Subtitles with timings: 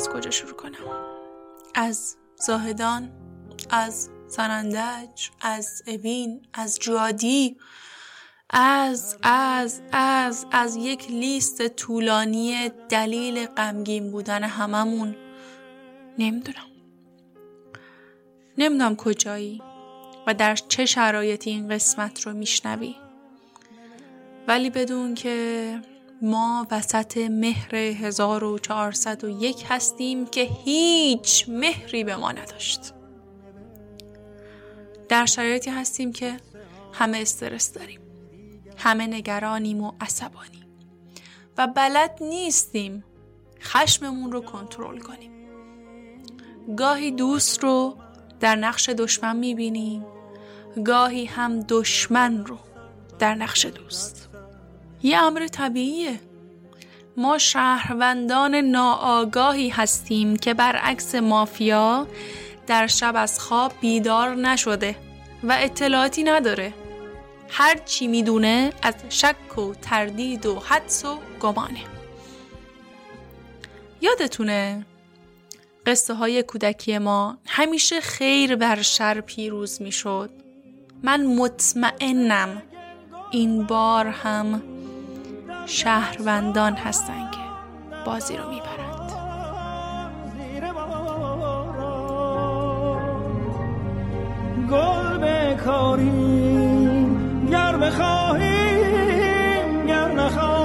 [0.00, 0.74] از کجا شروع کنم؟
[1.74, 3.10] از زاهدان
[3.70, 7.56] از سنندج از اوین از جادی
[8.50, 15.16] از از از از یک لیست طولانی دلیل غمگین بودن هممون.
[16.18, 16.66] نمی‌دونم.
[18.58, 19.62] نمی‌دونم کجایی
[20.26, 22.94] و در چه شرایطی این قسمت رو میشنوی.
[24.48, 25.80] ولی بدون که
[26.22, 32.94] ما وسط مهر 1401 هستیم که هیچ مهری به ما نداشت.
[35.08, 36.36] در شرایطی هستیم که
[36.92, 38.00] همه استرس داریم
[38.76, 40.64] همه نگرانیم و عصبانی
[41.58, 43.04] و بلد نیستیم
[43.60, 45.32] خشممون رو کنترل کنیم.
[46.76, 47.96] گاهی دوست رو
[48.40, 50.06] در نقش دشمن می‌بینیم
[50.84, 52.58] گاهی هم دشمن رو
[53.18, 54.29] در نقش دوست.
[55.02, 56.20] یه امر طبیعیه.
[57.16, 62.06] ما شهروندان ناآگاهی هستیم که برعکس مافیا
[62.66, 64.96] در شب از خواب بیدار نشده
[65.42, 66.74] و اطلاعاتی نداره.
[67.48, 71.80] هر چی می‌دونه از شک و تردید و حدس و گمانه.
[74.00, 74.86] یادتونه
[75.86, 80.30] قصه های کودکی ما همیشه خیر بر شر پیروز می‌شد.
[81.02, 82.62] من مطمئنم
[83.30, 84.62] این بار هم
[85.70, 87.38] شهروندان هستن که
[88.06, 89.10] بازی رو می‌برند.
[94.70, 96.26] گل بکاریم
[97.50, 99.26] گر بخواهیم
[99.86, 100.59] گر نخواهیم.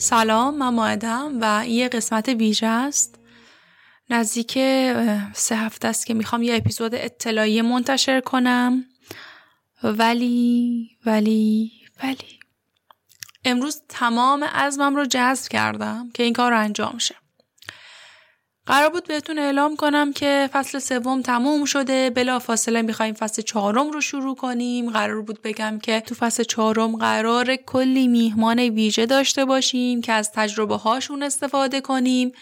[0.00, 3.18] سلام من ماعدم و یه قسمت ویژه است.
[4.10, 4.52] نزدیک
[5.32, 8.84] سه هفته است که می‌خوام یه اپیزود اطلاعی منتشر کنم.
[9.82, 11.72] ولی ولی
[12.02, 12.40] ولی.
[13.44, 17.14] امروز تمام عزمم رو جذب کردم که این کار رو انجام شه.
[18.68, 22.10] قرار بود بهتون اعلام کنم که فصل سوم تموم شده.
[22.10, 24.90] بلا فاصله می‌خوایم فصل چهارم رو شروع کنیم.
[24.90, 30.32] قرار بود بگم که تو فصل چهارم قرار کلی میهمان ویژه داشته باشیم که از
[30.32, 32.32] تجربه هاشون استفاده کنیم.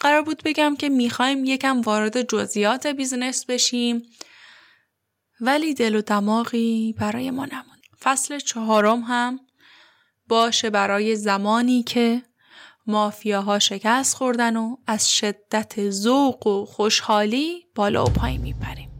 [0.00, 4.02] قرار بود بگم که می‌خوایم یکم وارد جزئیات بیزنس بشیم.
[5.40, 7.82] ولی دل و دماغی برای ما نموند.
[8.00, 9.40] فصل چهارم هم
[10.28, 12.22] باشه برای زمانی که
[12.86, 18.90] مافیاها شکست خوردن و از شدت ذوق و خوشحالی بالا و پایین میپریم.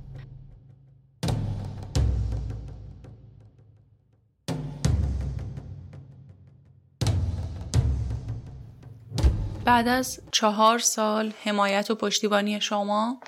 [9.64, 13.20] بعد از چهار سال حمایت و پشتیبانی شما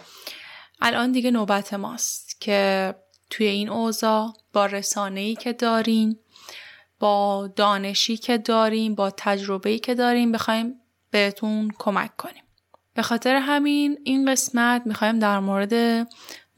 [0.81, 2.95] الان دیگه نوبت ماست که
[3.31, 6.19] توی این اوضاع با رسانه‌ای که داریم
[6.99, 10.81] با دانشی که داریم با تجربه‌ای که داریم بخوایم
[11.11, 12.43] بهتون کمک کنیم
[12.95, 16.07] به خاطر همین این قسمت می‌خوایم در مورد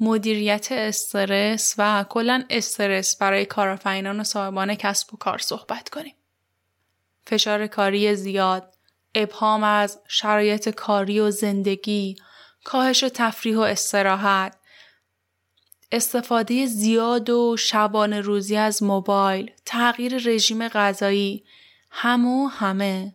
[0.00, 6.14] مدیریت استرس و کلا استرس برای کارآفرینان و صاحبان کسب و کار صحبت کنیم.
[7.26, 8.74] فشار کاری زیاد،
[9.14, 12.16] ابهام از شرایط کاری و زندگی،
[12.64, 14.57] کاهش تفریح و استراحت،
[15.92, 21.44] استفاده زیاد و شبانه روزی از موبایل، تغییر رژیم غذایی،
[21.90, 23.14] همو همه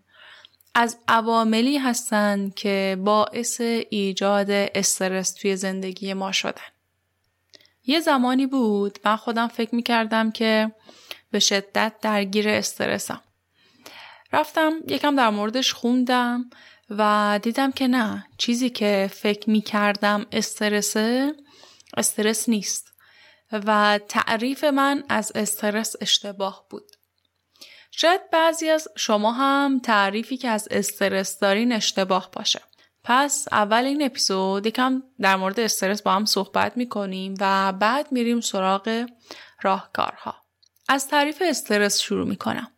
[0.75, 6.61] از عواملی هستند که باعث ایجاد استرس توی زندگی ما شدن.
[7.85, 10.71] یه زمانی بود من خودم فکر می‌کردم که
[11.31, 13.21] به شدت درگیر استرسم.
[14.33, 16.49] رفتم یکم در موردش خوندم
[16.89, 21.33] و دیدم که نه چیزی که فکر می‌کردم استرسه
[21.97, 22.93] استرس نیست
[23.51, 26.91] و تعریف من از استرس اشتباه بود.
[27.91, 32.61] شاید بعضی از شما هم تعریفی که از استرس دارین اشتباه باشه.
[33.03, 38.41] پس اول این اپیزود یکم در مورد استرس با هم صحبت می‌کنیم و بعد میریم
[38.41, 39.05] سراغ
[39.61, 40.35] راهکارها.
[40.87, 42.71] از تعریف استرس شروع می‌کنم.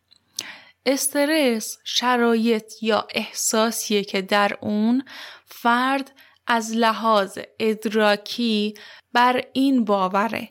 [0.86, 5.06] استرس شرایط یا احساسیه که در اون
[5.46, 6.12] فرد
[6.47, 8.74] از لحاظ ادراکی
[9.13, 10.50] بر این باوره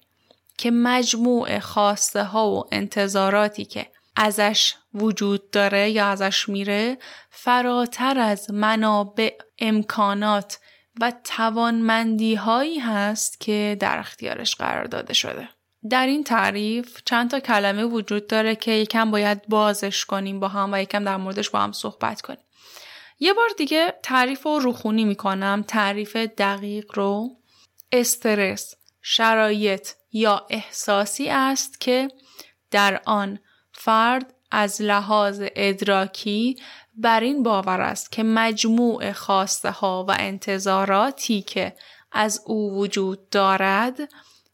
[0.58, 3.86] که مجموع خواسته ها و انتظاراتی که
[4.16, 6.98] ازش وجود داره یا ازش میره
[7.30, 10.58] فراتر از منابع امکانات
[11.00, 15.48] و توانمندی هایی هست که در اختیارش قرار داده شده.
[15.90, 20.72] در این تعریف چند تا کلمه وجود داره که یکم باید بازش کنیم با هم
[20.72, 22.44] و یکم در موردش با هم صحبت کنیم.
[23.18, 27.30] یه بار دیگه تعریف رو روخونی می‌کنم تعریف دقیق رو
[27.92, 32.08] استرس شرایط یا احساسی است که
[32.70, 33.38] در آن
[33.72, 36.56] فرد از لحاظ ادراکی
[36.94, 41.76] بر این باور است که مجموع خواسته ها و انتظاراتی که
[42.12, 43.98] از او وجود دارد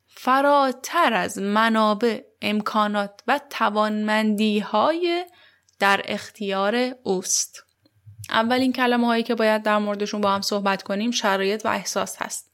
[0.09, 5.27] فراتر از منابع امکانات و توانمندی های
[5.79, 7.70] در اختیار اوست.
[8.31, 12.51] اولین کلمه هایی که باید در موردشون با هم صحبت کنیم شرایط و احساس هست.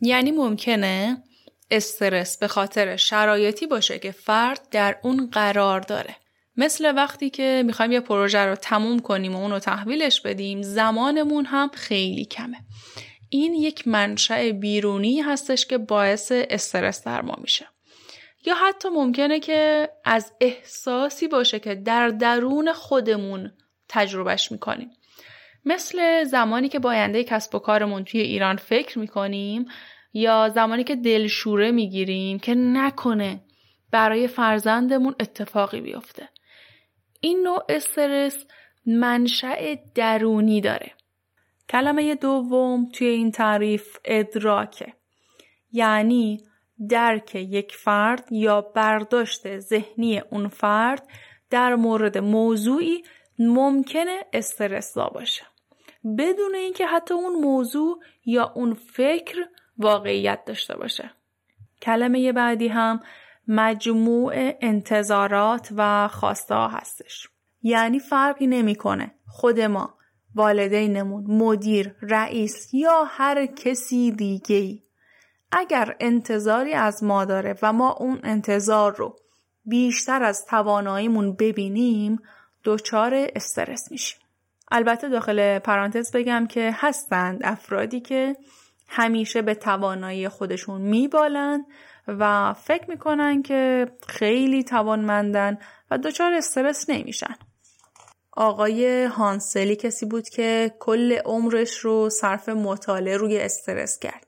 [0.00, 1.22] یعنی ممکنه
[1.70, 6.16] استرس به خاطر شرایطی باشه که فرد در اون قرار داره.
[6.56, 11.70] مثل وقتی که می‌خوایم یه پروژه رو تموم کنیم و اون تحویلش بدیم زمانمون هم
[11.74, 12.56] خیلی کمه.
[13.30, 17.68] این یک منشأ بیرونی هستش که باعث استرس در ما میشه.
[18.46, 23.52] یا حتی ممکنه که از احساسی باشه که در درون خودمون
[23.88, 24.90] تجربهش می‌کنیم.
[25.68, 29.66] مثل زمانی که با آینده کسب و کارمون توی ایران فکر می‌کنیم
[30.12, 33.40] یا زمانی که دلشوره می‌گیریم که نکنه
[33.90, 36.28] برای فرزندمون اتفاقی بیفته.
[37.20, 38.46] این نوع استرس
[38.86, 40.92] منشأ درونی داره.
[41.68, 44.92] کلمه دوم توی این تعریف ادراکه.
[45.72, 46.40] یعنی
[46.88, 51.08] درک یک فرد یا برداشت ذهنی اون فرد
[51.50, 53.02] در مورد موضوعی
[53.38, 55.47] ممکنه استرس باشه.
[56.16, 59.36] بدون اینکه حتی اون موضوع یا اون فکر
[59.78, 61.10] واقعیت داشته باشه.
[61.82, 63.00] کلمه بعدی هم
[63.48, 67.28] مجموع انتظارات و خواسته هستش.
[67.62, 69.94] یعنی فرقی نمی‌کنه خود ما
[70.34, 74.82] والدینمون مدیر رئیس یا هر کسی دیگه ای
[75.52, 79.16] اگر انتظاری از ما داره و ما اون انتظار رو
[79.64, 82.22] بیشتر از تواناییمون ببینیم
[82.64, 84.18] دچار استرس میشیم
[84.70, 88.36] البته داخل پرانتز بگم که هستند افرادی که
[88.88, 91.64] همیشه به توانایی خودشون میبالند
[92.08, 95.58] و فکر می‌کنن که خیلی توانمندن
[95.90, 97.34] و دچار استرس نمیشن.
[98.32, 104.26] آقای هانسلی کسی بود که کل عمرش رو صرف مطالعه روی استرس کرد.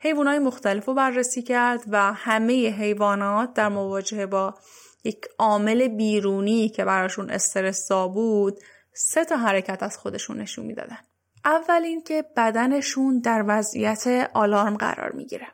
[0.00, 4.54] حیوانات مختلف رو بررسی کرد و همه حیوانات در مواجهه با
[5.04, 8.58] یک عامل بیرونی که براشون استرس بود
[9.00, 10.98] سه تا حرکت از خودشون نشون می‌دادن.
[11.44, 15.46] اول اینکه بدنشون در وضعیت آلارم قرار می‌گیره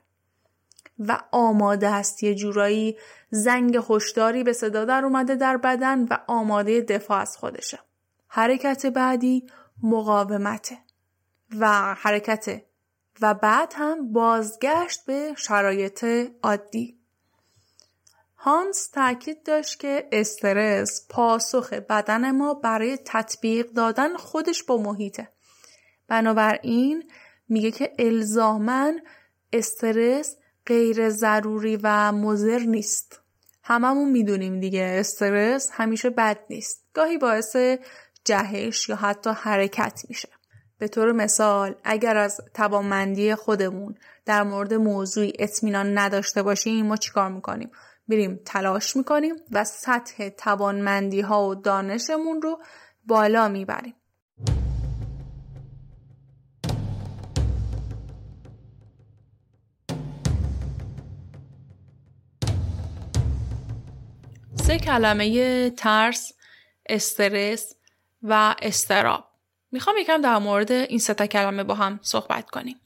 [0.98, 2.98] و آماده است یه جورایی
[3.30, 7.78] زنگ هشداری به صدا در اومده در بدن و آماده دفاع از خودشه.
[8.28, 9.46] حرکت بعدی
[9.82, 10.78] مقاومته
[11.58, 12.62] و حرکت
[13.20, 16.04] و بعد هم بازگشت به شرایط
[16.42, 16.98] عادی.
[18.44, 25.28] هانس تاکید داشت که استرس پاسخ بدن ما برای تطبیق دادن خودش با محیطه.
[26.08, 27.10] بنابراین
[27.48, 29.00] میگه که الزامن
[29.52, 30.36] استرس
[30.66, 33.20] غیر ضروری و مضر نیست.
[33.62, 36.84] هممون می‌دونیم دیگه استرس همیشه بد نیست.
[36.94, 37.56] گاهی باعث
[38.24, 40.28] جهش یا حتی حرکت میشه.
[40.78, 43.94] به طور مثال اگر از توانمندی خودمون
[44.26, 47.70] در مورد موضوعی اطمینان نداشته باشیم ما چیکار می‌کنیم؟
[48.08, 52.62] میریم تلاش می‌کنیم و سطح توانمندی ها و دانشمون رو
[53.04, 53.94] بالا می‌بریم.
[64.54, 66.32] سه کلمه ترس،
[66.88, 67.74] استرس
[68.22, 69.24] و استراب.
[69.72, 72.80] می‌خوام یکم در مورد این سه کلمه با هم صحبت کنیم.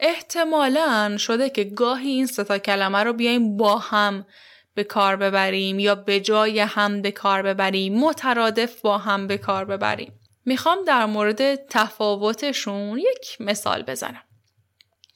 [0.00, 4.26] احتمالا شده که گاهی این سه کلمه رو بیایم با هم
[4.74, 9.64] به کار ببریم یا به جای هم به کار ببریم مترادف با هم به کار
[9.64, 10.20] ببریم.
[10.44, 14.22] می‌خوام در مورد تفاوتشون یک مثال بزنم.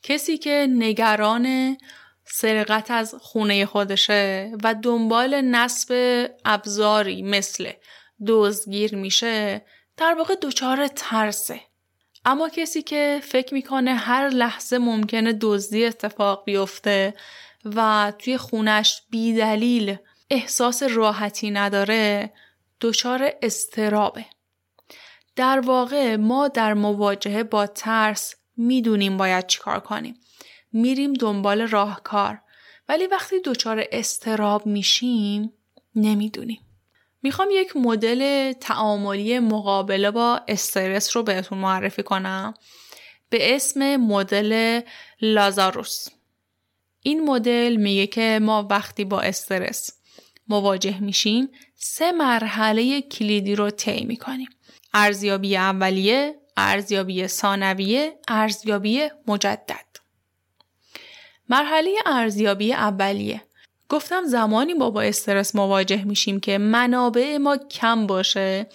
[0.02, 1.76] کسی که نگران
[2.24, 5.94] سرقت از خونه خودشه و دنبال نصب
[6.44, 7.70] ابزاری مثل
[8.26, 11.60] دزدگیر میشه در واقع دچار ترسه
[12.24, 17.14] اما کسی که فکر می‌کنه هر لحظه ممکنه دزدی اتفاق بیفته
[17.64, 19.96] و توی خونش بیدلیل
[20.30, 22.32] احساس راحتی نداره
[22.80, 24.26] دچار استرابه
[25.36, 30.14] در واقع ما در مواجهه با ترس می‌دونیم باید چیکار کنیم.
[30.72, 32.42] میریم دنبال راهکار.
[32.88, 35.52] ولی وقتی دچار استراب میشیم
[35.94, 36.60] نمی‌دونیم.
[37.22, 42.54] می‌خوام یک مدل تعاملی مقابله با استرس رو بهتون معرفی کنم.
[43.28, 44.80] به اسم مدل
[45.20, 46.08] لازاروس.
[47.02, 49.90] این مدل میگه که ما وقتی با استرس
[50.48, 54.48] مواجه میشیم سه مرحله کلیدی رو طی می‌کنیم.
[54.94, 59.86] ارزیابی اولیه ارزیابی ثانویه ارزیابی مجدد.
[61.48, 63.42] مرحله ارزیابی اولیه.
[63.90, 68.66] گفتم زمانی ما با استرس مواجه میشیم که منابع ما کم باشه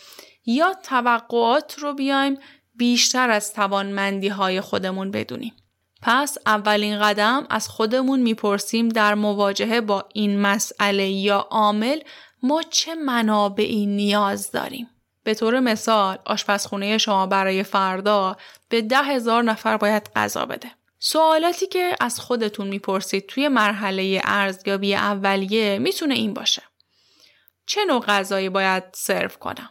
[0.46, 2.38] یا توقعات رو بیایم
[2.76, 5.54] بیشتر از توانمندی های خودمون بدونیم.
[6.02, 12.00] پس اولین قدم از خودمون می‌پرسیم در مواجهه با این مسئله یا عامل
[12.44, 14.90] ما چه منابعی نیاز داریم.
[15.24, 18.38] به طور مثال آشپزخونه شما برای فردا
[18.70, 20.72] به ده هزار نفر باید غذا بده.
[21.00, 26.64] سوالاتی که از خودتون می‌پرسید توی مرحله ارزیابی اولیه می‌تونه این باشه.
[27.66, 29.70] چه نوع غذایی باید سرو کنم؟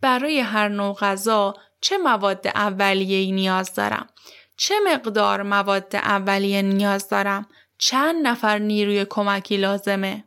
[0.00, 4.08] برای هر نوع غذا چه مواد اولیه نیاز دارم؟
[4.56, 7.48] چه مقدار مواد اولیه نیاز دارم؟
[7.78, 10.24] چند نفر نیروی کمکی لازمه؟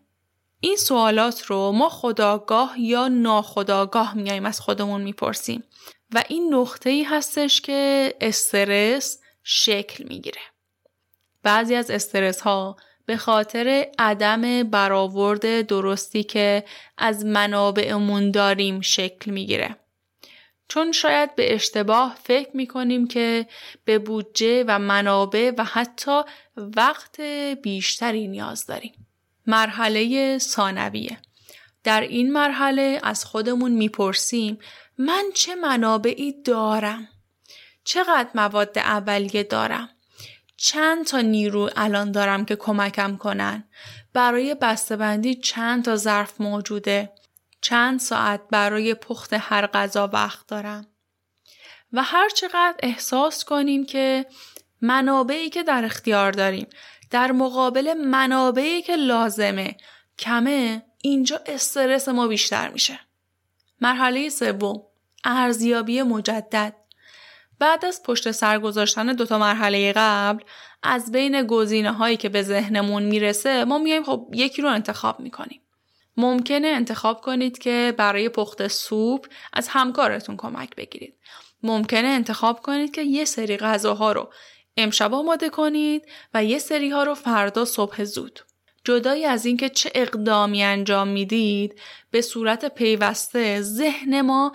[0.60, 5.64] این سوالات رو ما خداگاه یا ناخداگاه میایم از خودمون می‌پرسیم
[6.14, 10.42] و این نقطه ای هستش که استرس شکل می‌گیره.
[11.44, 16.64] بعضی از استرس ها به خاطر عدم برآورد درستی که
[16.98, 19.76] از منابعمون داریم شکل می‌گیره.
[20.68, 23.48] چون شاید به اشتباه فکر می‌کنیم که
[23.86, 26.22] به بودجه و منابع و حتی
[26.58, 27.22] وقت
[27.62, 29.08] بیشتری نیاز داریم.
[29.48, 31.18] مرحله ثانویه
[31.84, 34.60] در این مرحله از خودمون می‌پرسیم
[34.98, 37.08] من چه منابعی دارم؟
[37.84, 39.90] چقدر مواد اولیه دارم؟
[40.58, 43.64] چند تا نیرو الان دارم که کمکم کنن؟
[44.14, 47.14] برای بسته‌بندی چند تا ظرف موجوده؟
[47.62, 50.88] چند ساعت برای پخت هر غذا وقت دارم؟
[51.94, 54.26] و هر چقدر احساس کنیم که
[54.82, 56.68] منابعی که در اختیار داریم
[57.10, 59.78] در مقابل منابعی که لازمه
[60.20, 63.00] کمه اینجا استرس ما بیشتر میشه.
[63.82, 64.84] مرحله سوم
[65.24, 66.76] ارزیابی مجدد
[67.60, 70.44] بعد از پشت سر گذاشتن دوتا مرحله قبل
[70.84, 75.62] از بین گزینه هایی که به ذهنمون می‌رسه ما میایم خب یکی رو انتخاب می‌کنیم.
[76.18, 81.16] ممکنه انتخاب کنید که برای پخت سوپ از همکارتون کمک بگیرید.
[81.64, 84.30] ممکنه انتخاب کنید که یه سری غذاها رو
[84.78, 88.40] امشب آماده کنید و یه سری ها رو فردا صبح زود.
[88.86, 91.80] جدای از اینکه چه اقدامی انجام می‌دید
[92.12, 94.52] به صورت پیوسته ذهن ما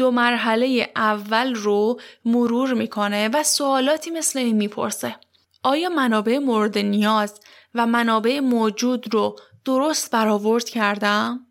[0.00, 5.16] دو مرحله اول رو مرور می‌کنه و سوالاتی مثل این می‌پرسه.
[5.62, 7.40] آیا منابع مورد نیاز
[7.74, 11.46] و منابع موجود رو درست برآورد کردم؟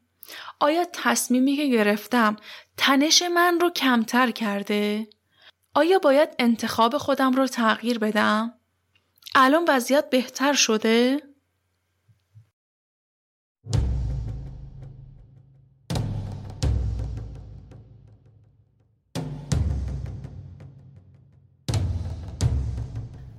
[0.59, 2.35] آیا تصمیمی که گرفتم
[2.77, 5.07] تنش من رو کمتر کرده؟
[5.73, 8.53] آیا باید انتخاب خودم رو تغییر بدم؟
[9.35, 11.21] الان وضعیت بهتر شده؟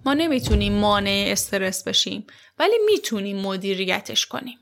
[0.05, 2.27] ما نمی‌تونیم مانع استرس بشیم
[2.59, 4.59] ولی می‌تونیم مدیریتش کنیم.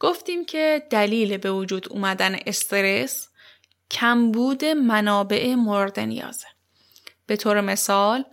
[0.00, 3.28] گفتیم که دلیل به وجود اومدن استرس
[3.90, 6.46] کمبود منابع مورد نیازه.
[7.26, 8.24] به طور مثال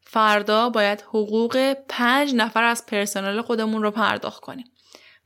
[0.00, 4.72] فردا باید حقوق پنج نفر از پرسنل خودمون رو پرداخت کنیم.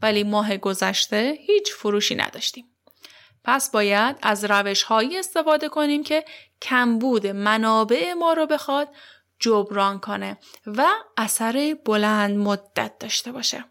[0.03, 2.65] ولی ماه گذشته هیچ فروشی نداشتیم.
[3.45, 6.25] پس باید از روش هایی استفاده کنیم که
[6.63, 8.89] کمبود منابع ما رو بخواد
[9.39, 13.65] جبران کنه و اثر بلند مدت داشته باشه.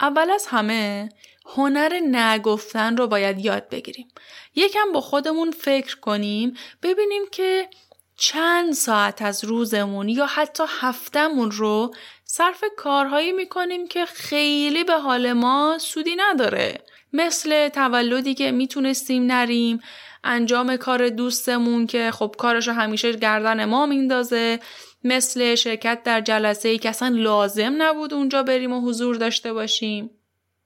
[0.00, 1.08] اول از همه
[1.46, 4.08] هنر نگفتن رو باید یاد بگیریم.
[4.54, 7.68] یکم با خودمون فکر کنیم ببینیم که
[8.16, 15.32] چند ساعت از روزمون یا حتی هفتمون رو صرف کارهایی می‌کنیم که خیلی به حال
[15.32, 16.84] ما سودی نداره.
[17.12, 19.80] مثل تولدی که می‌تونستیم نریم
[20.24, 24.60] انجام کار دوستمون که خب کارشو همیشه گردن ما میندازه
[25.04, 30.10] مثل شرکت در جلسه ای که اصلا لازم نبود اونجا بریم و حضور داشته باشیم.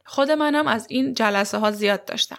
[0.05, 2.39] خود منم از این جلسه ها زیاد داشتم.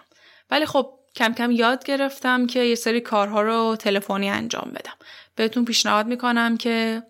[0.52, 4.94] ولی خب کم کم یاد گرفتم که یه سری کارها رو تلفنی انجام بدم.
[5.36, 7.04] بهتون پیشنهاد می‌کنم که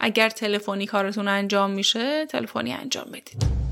[0.00, 3.69] اگر تلفنی کارتون انجام میشه تلفنی انجام بدید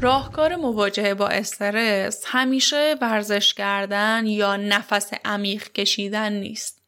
[0.00, 6.82] راهکار مواجهه با استرس همیشه ورزش کردن یا نفس عمیق کشیدن نیست.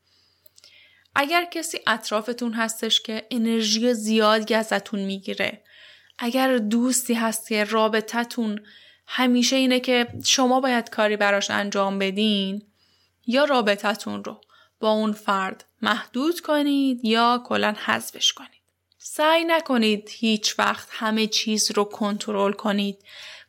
[1.14, 5.62] اگر کسی اطرافتون هستش که انرژی زیادی ازتون می‌گیره
[6.18, 8.60] اگر دوستی هست که رابطتون
[9.06, 12.62] همیشه اینه که شما باید کاری براش انجام بدین
[13.26, 14.40] یا رابطتون رو
[14.80, 18.59] با اون فرد محدود کنید یا کلا حذفش کنید.
[19.02, 22.98] سعی نکنید هیچ وقت همه چیز رو کنترل کنید.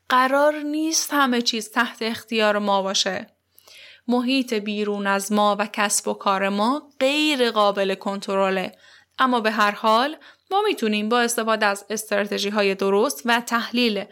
[0.09, 3.27] قرار نیست همه چیز تحت اختیار ما باشه.
[4.07, 8.71] محیط بیرون از ما و کسب و کار ما غیر قابل کنترله.
[9.19, 10.17] اما به هر حال
[10.51, 14.05] ما می‌تونیم با استفاده از استراتژی های درست و تحلیل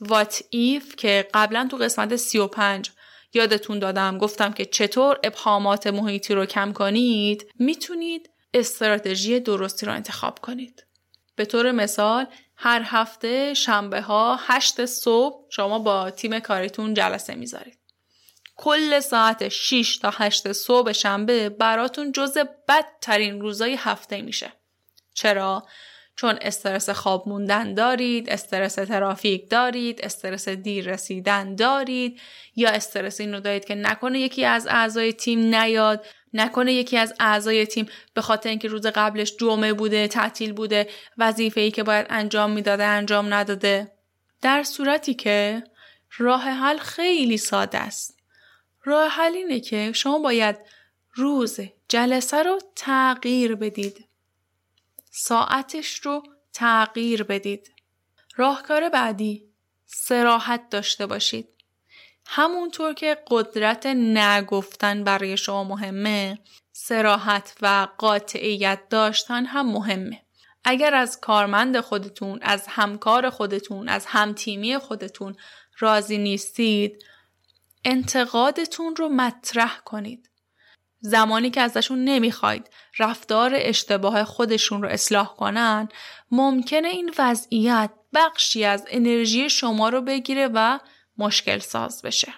[0.00, 2.90] وات ایف که قبلا تو قسمت 35
[3.34, 10.38] یادتون دادم گفتم که چطور ابهامات محیطی رو کم کنید می‌تونید استراتژی درستی رو انتخاب
[10.38, 10.85] کنید.
[11.36, 12.26] به طور مثال
[12.56, 17.78] هر هفته شنبه ها هشت صبح شما با تیم کاریتون جلسه می‌ذارید.
[18.56, 22.38] کل ساعت 6 تا 8 صبح شنبه براتون جز
[22.68, 24.52] بدترین روزای هفته میشه.
[25.14, 25.66] چرا؟
[26.16, 32.20] چون استرس خواب موندن دارید، استرس ترافیک دارید، استرس دیر رسیدن دارید
[32.56, 37.66] یا استرس اینو دارید که نکنه یکی از اعضای تیم نیاد نکنه یکی از اعضای
[37.66, 42.50] تیم به خاطر اینکه روز قبلش جمعه بوده تعطیل بوده وظیفه ای که باید انجام
[42.50, 43.92] می‌داده انجام نداده.
[44.42, 45.64] در صورتی که
[46.18, 48.18] راه حل خیلی ساده است.
[48.84, 50.56] راه حل اینه که شما باید
[51.14, 54.08] روز جلسه رو تغییر بدید.
[55.10, 56.22] ساعتش رو
[56.52, 57.72] تغییر بدید.
[58.36, 59.44] راهکار بعدی
[59.86, 61.48] سراحت داشته باشید.
[62.26, 66.38] همونطور که قدرت نگفتن برای شما مهمه
[66.72, 70.22] سراحت و قاطعیت داشتن هم مهمه.
[70.64, 75.36] اگر از کارمند خودتون از همکار خودتون از همتیمی خودتون
[75.78, 77.04] راضی نیستید
[77.84, 80.30] انتقادتون رو مطرح کنید.
[81.00, 85.88] زمانی که ازشون نمی‌خواید رفتار اشتباه خودشون رو اصلاح کنن
[86.30, 90.78] ممکنه این وضعیت بخشی از انرژی شما رو بگیره و
[91.18, 92.34] مشکل ساز بشه.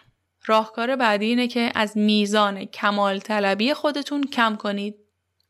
[0.46, 4.94] راهکار بعدی اینه که از میزان کمال طلبی خودتون کم کنید.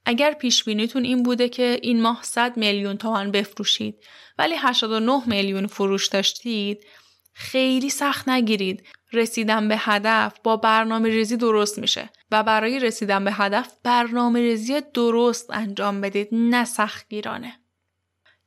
[0.04, 4.04] اگر پیش بینیتون این بوده که این ماه 100 میلیون تومان بفروشید
[4.38, 6.86] ولی 89 میلیون فروش داشتید
[7.32, 13.32] خیلی سخت نگیرید رسیدن به هدف با برنامه ریزی درست میشه و برای رسیدن به
[13.32, 17.60] هدف برنامه ریزی درست انجام بدید نه سختگیرانه.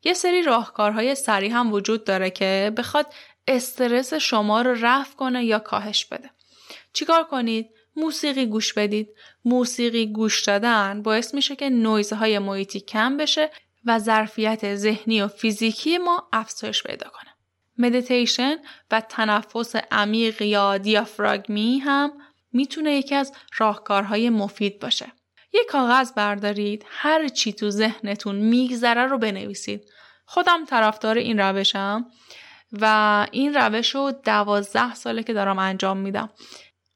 [0.04, 3.14] یه سری راهکارهای سریع هم وجود داره که بخواد
[3.48, 6.30] استرس شما رو رفع کنه یا کاهش بده.
[6.94, 9.10] چیکار کنید؟ موسیقی گوش بدید.
[9.46, 13.52] موسیقی گوش دادن باعث میشه که نویزهای محیطی کم بشه
[13.86, 17.32] و ظرفیت ذهنی و فیزیکی ما افزایش پیدا کنه.
[17.78, 18.56] مدیتیشن
[18.92, 22.12] و تنفس عمیق یا دیافراگمی هم
[22.54, 25.12] می‌تونه یکی از راهکارهای مفید باشه.
[25.54, 29.86] یک کاغذ بردارید هر چی تو ذهنتون میگذره رو بنویسید.
[30.26, 32.06] خودم طرفدار این روشم
[32.72, 36.30] و این روش رو دوازده ساله که دارم انجام میدم.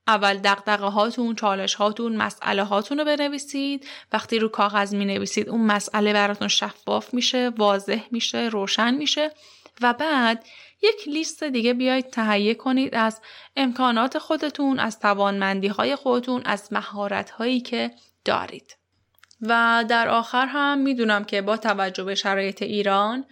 [0.08, 3.88] اول دقدقه هاتون، چالش هاتون، مسئله هاتون رو بنویسید.
[4.14, 9.32] وقتی رو کاغذ می نویسید اون مسئله براتون شفاف میشه، واضح میشه، روشن میشه
[9.82, 10.46] و بعد
[10.82, 13.22] یک لیست دیگه بیایید تهیه کنید از
[13.56, 17.92] امکانات خودتون، از توانمندی های خودتون، از مهارت هایی که
[18.26, 18.78] دارید.
[19.42, 23.26] و در آخر هم می‌دونم که با توجه به شرایط ایران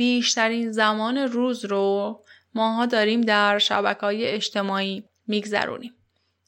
[0.00, 5.94] بیشترین زمان روز رو ماها داریم در شبکه های اجتماعی میگذرونیم.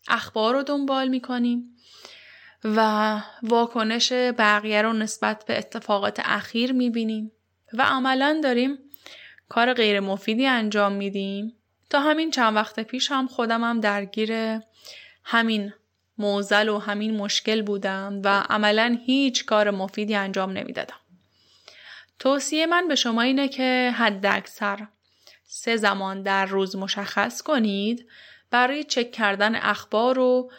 [0.08, 1.76] اخبار رو دنبال می‌کنیم
[2.64, 7.32] و واکنش بقیه رو نسبت به اتفاقات اخیر می‌بینیم
[7.72, 8.78] و عملا داریم
[9.48, 11.52] کار غیر مفیدی انجام میدیم
[11.90, 14.60] تا همین چند وقت پیش هم خودم هم درگیر
[15.24, 15.72] همین
[16.18, 21.01] موزل و همین مشکل بودم و عملا هیچ کار مفیدی انجام نمی‌دادم.
[22.22, 24.88] توصیه من به شما اینه که حد اکثر
[25.44, 28.06] سه زمان در روز مشخص کنید
[28.50, 30.50] برای چک کردن اخبار و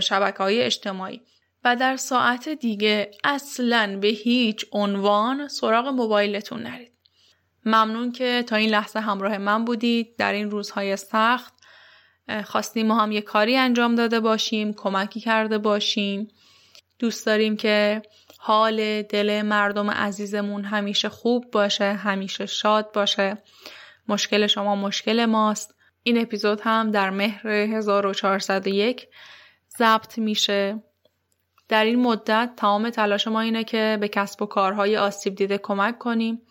[0.00, 1.20] شبکه های اجتماعی.
[1.64, 6.92] و در ساعت دیگه اصلا به هیچ عنوان سراغ موبایلتون نرید.
[7.64, 10.16] ممنون که تا این لحظه همراه من بودید.
[10.16, 11.54] در این روزهای سخت
[12.44, 16.28] خواستیم ما هم یه کاری انجام داده باشیم کمکی کرده باشیم.
[17.00, 18.02] دوست داریم که
[18.38, 23.38] حال دل مردم عزیزمون همیشه خوب باشه همیشه شاد باشه.
[24.08, 25.74] مشکل شما مشکل ماست.
[26.02, 29.08] این اپیزود هم در مهر 1401
[29.78, 30.82] ضبط میشه.
[31.68, 35.98] در این مدت تمام تلاش ما اینه که به کسب و کارهای آسیب دیده کمک
[35.98, 36.42] کنیم.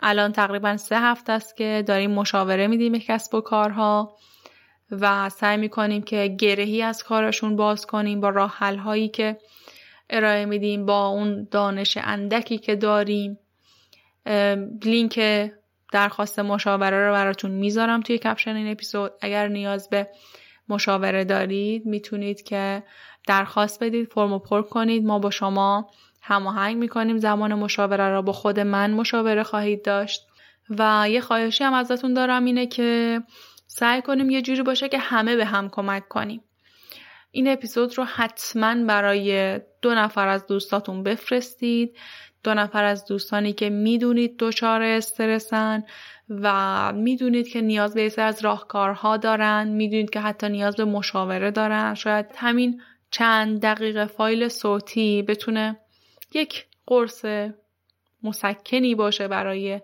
[0.00, 4.16] الان تقریبا سه هفته است که داریم مشاوره میدیم به کسب و کارها
[4.90, 9.38] و سعی می‌کنیم که گرهی از کارشون باز کنیم با راه هایی که
[10.10, 13.38] ارائه میدیم با اون دانش اندکی که داریم.
[14.84, 15.20] لینک
[15.92, 19.12] درخواست مشاوره رو براتون می‌ذارم توی کپشن این اپیزود.
[19.20, 20.08] اگر نیاز به
[20.68, 22.82] مشاوره دارید می‌تونید که
[23.26, 25.04] درخواست بدید فرمو پر کنید.
[25.04, 25.90] ما با شما
[26.22, 27.18] هماهنگ می‌کنیم.
[27.18, 30.26] زمان مشاوره را با خود من مشاوره خواهید داشت.
[30.70, 33.22] و یه خواهشی هم ازتون دارم اینه که
[33.66, 36.42] سعی کنیم یه جوری باشه که همه به هم کمک کنیم.
[37.30, 41.96] این اپیزود رو حتما برای دو نفر از دوستاتون بفرستید.
[42.44, 45.84] دو نفر از دوستانی که می‌دونید دچار استرسن
[46.28, 49.68] و می‌دونید که نیاز به از راهکارها دارن.
[49.68, 51.94] می‌دونید که حتی نیاز به مشاوره دارن.
[51.94, 55.76] شاید همین چند دقیقه فایل صوتی بتونه
[56.34, 57.24] یک قرص
[58.22, 59.80] مسکنی باشه برای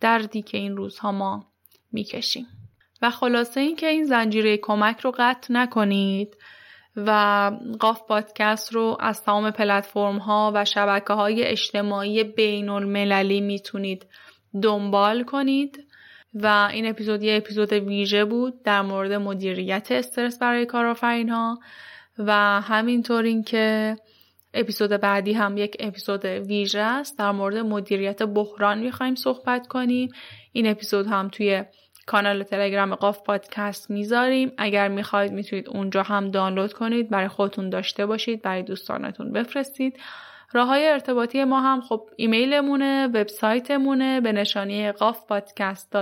[0.00, 1.46] دردی که این روزها ما
[1.92, 2.46] می‌کشیم.
[3.02, 6.36] و خلاصه این که این زنجیره کمک رو قطع نکنید.
[6.96, 7.50] و
[7.80, 14.06] قاف پادکست رو از تمام پلتفرم ها و شبکه های اجتماعی بین المللی می‌تونید
[14.62, 15.86] دنبال کنید.
[16.34, 21.58] و این اپیزود یه اپیزود ویژه بود در مورد مدیریت استرس برای کارآفرین ها
[22.18, 23.96] و همینطور اینکه
[24.54, 30.10] اپیزود بعدی هم یک اپیزود ویژه است در مورد مدیریت بحران می‌خوایم صحبت کنیم.
[30.52, 31.64] این اپیزود هم توی
[32.06, 38.06] کانال تلگرام قاف پادکست می‌ذاریم اگر می‌خواید می‌تونید اونجا هم دانلود کنید برای خودتون داشته
[38.06, 40.00] باشید برای دوستانتون بفرستید
[40.52, 45.96] راه های ارتباطی ما هم خب ایمیلمونه وبسایتمونه به نشانی قاف پادکست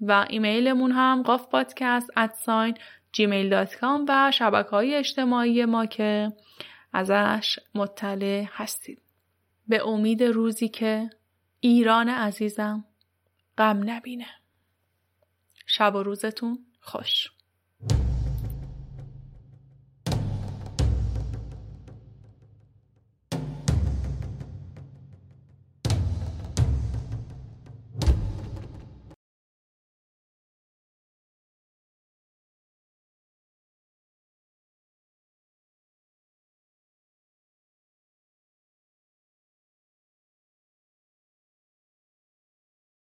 [0.00, 2.74] و ایمیلمون هم قاف پادکست ادساین
[3.16, 6.32] gmail.com و شبکه های اجتماعی ما که
[6.92, 9.02] ازش مطلع هستید.
[9.68, 11.10] به امید روزی که
[11.60, 12.84] ایران عزیزم
[13.58, 14.26] غم نبینه.
[15.78, 17.35] شب و روزتون خوش.